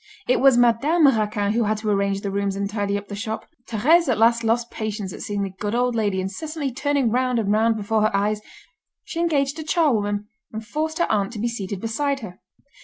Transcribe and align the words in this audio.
It 0.27 0.39
was 0.39 0.57
Madame 0.57 1.05
Raquin 1.05 1.51
who 1.53 1.65
had 1.65 1.77
to 1.77 1.89
arrange 1.91 2.21
the 2.21 2.31
rooms 2.31 2.55
and 2.55 2.67
tidy 2.67 2.97
up 2.97 3.07
the 3.07 3.15
shop. 3.15 3.45
Thérèse 3.67 4.09
at 4.09 4.17
last 4.17 4.43
lost 4.43 4.71
patience 4.71 5.13
at 5.13 5.21
seeing 5.21 5.43
the 5.43 5.51
good 5.59 5.75
old 5.75 5.93
lady 5.93 6.19
incessantly 6.19 6.71
turning 6.73 7.11
round 7.11 7.37
and 7.37 7.51
round 7.51 7.75
before 7.77 8.01
her 8.01 8.15
eyes; 8.17 8.41
she 9.03 9.19
engaged 9.19 9.59
a 9.59 9.63
charwoman, 9.63 10.27
and 10.51 10.65
forced 10.65 10.97
her 10.97 11.11
aunt 11.11 11.33
to 11.33 11.39
be 11.39 11.47
seated 11.47 11.79
beside 11.79 12.21
her. 12.21 12.39